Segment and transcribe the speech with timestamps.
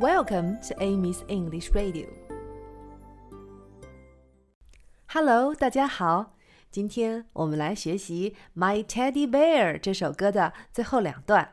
[0.00, 2.08] Welcome to Amy's English Radio.
[5.08, 6.36] Hello，大家好。
[6.70, 11.52] 今天我们来学习《My Teddy Bear》这首歌的最后两段。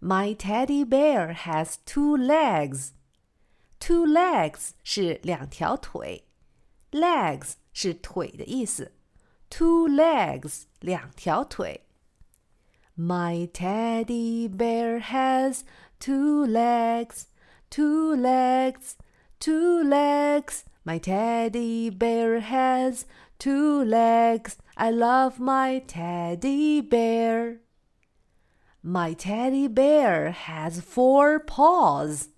[0.00, 2.90] My teddy bear has two legs.
[3.80, 6.24] Two legs 是两条腿，
[6.92, 8.92] legs 是腿的意思。
[9.50, 11.82] Two legs 两条腿。
[12.96, 15.62] My teddy bear has
[15.98, 17.24] two legs.
[17.72, 18.96] Two legs,
[19.38, 20.64] two legs.
[20.84, 23.04] My teddy bear has
[23.38, 24.56] two legs.
[24.76, 27.58] I love my teddy bear.
[28.82, 32.28] My teddy bear has four paws.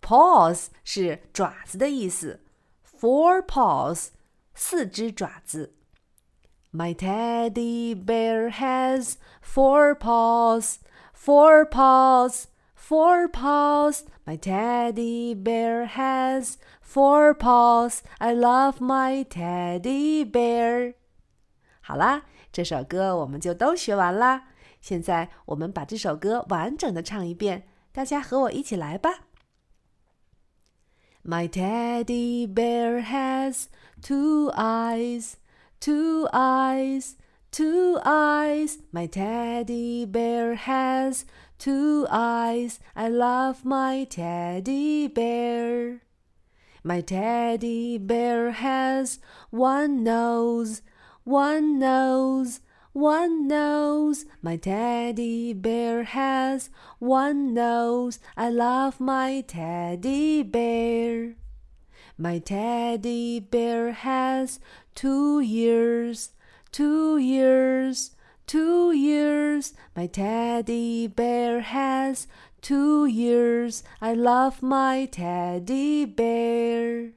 [0.00, 2.40] Paws 是爪子的意思，
[2.84, 4.08] four paws
[4.54, 5.74] 四只爪子。
[6.72, 10.78] My teddy bear has four paws,
[11.12, 12.46] four paws.
[12.88, 18.02] Four paws, my teddy bear has four paws.
[18.18, 20.94] I love my teddy bear.
[21.80, 24.48] 好啦，这首歌我们就都学完啦。
[24.80, 29.20] 现在我们把这首歌完整的唱一遍，大家和我一起来吧。
[31.24, 33.68] My teddy bear has
[34.02, 35.36] two eyes,
[35.80, 37.12] two eyes,
[37.51, 38.79] two eyes.
[38.91, 41.25] My teddy bear has
[41.57, 42.79] two eyes.
[42.95, 46.01] I love my teddy bear.
[46.83, 50.81] My teddy bear has one nose,
[51.23, 52.61] one nose,
[52.93, 54.25] one nose.
[54.41, 58.19] My teddy bear has one nose.
[58.37, 61.35] I love my teddy bear.
[62.17, 64.59] My teddy bear has
[64.95, 66.31] two ears,
[66.71, 68.11] two years,
[68.47, 72.27] two years, My teddy bear has
[72.61, 73.83] two years.
[74.01, 77.11] I love my teddy bear.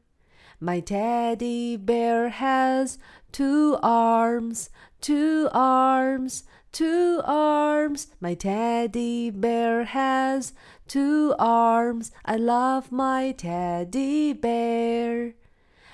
[0.61, 2.99] My teddy bear has
[3.33, 8.09] two arms, two arms, two arms.
[8.21, 10.53] My teddy bear has
[10.89, 12.13] two arms.
[12.25, 15.35] I love my teddy bear.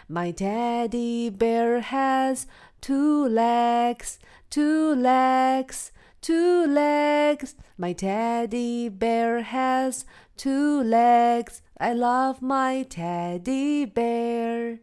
[0.08, 2.46] My teddy bear has
[2.80, 4.18] two legs,
[4.50, 7.54] two legs, two legs.
[7.76, 10.04] My teddy bear has
[10.36, 11.62] two legs.
[11.80, 14.80] I love my teddy bear.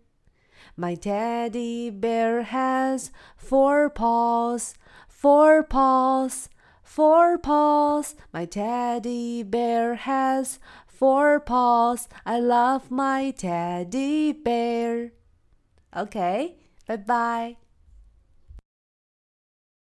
[0.77, 4.75] My teddy bear has four paws,
[5.07, 6.49] four paws,
[6.83, 8.15] four paws.
[8.33, 12.07] My teddy bear has four paws.
[12.25, 15.11] I love my teddy bear.
[15.95, 16.57] Okay,
[16.87, 17.64] bye bye.